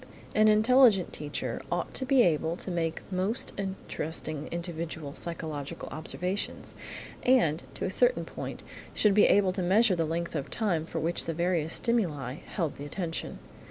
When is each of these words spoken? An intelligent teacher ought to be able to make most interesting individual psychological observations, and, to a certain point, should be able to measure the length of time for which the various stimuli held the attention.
An 0.33 0.47
intelligent 0.47 1.13
teacher 1.13 1.61
ought 1.71 1.93
to 1.93 2.07
be 2.07 2.23
able 2.23 2.55
to 2.57 2.71
make 2.71 3.03
most 3.11 3.53
interesting 3.55 4.47
individual 4.51 5.13
psychological 5.13 5.89
observations, 5.89 6.75
and, 7.21 7.61
to 7.75 7.85
a 7.85 7.91
certain 7.91 8.25
point, 8.25 8.63
should 8.95 9.13
be 9.13 9.25
able 9.27 9.51
to 9.53 9.61
measure 9.61 9.95
the 9.95 10.05
length 10.05 10.33
of 10.33 10.49
time 10.49 10.87
for 10.87 10.97
which 10.99 11.25
the 11.25 11.35
various 11.35 11.73
stimuli 11.75 12.37
held 12.47 12.77
the 12.77 12.83
attention. 12.85 13.37